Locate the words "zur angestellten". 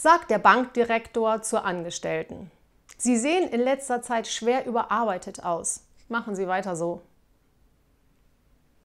1.42-2.50